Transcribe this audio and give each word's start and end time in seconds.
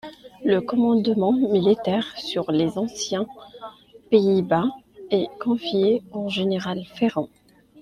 Le 0.43 0.61
commandement 0.61 1.31
militaire 1.31 2.15
sur 2.17 2.51
les 2.51 2.79
anciens 2.79 3.27
Pays-Bas 4.09 4.65
est 5.11 5.27
confié 5.39 6.01
au 6.11 6.27
général 6.27 6.83
Ferrand. 6.95 7.29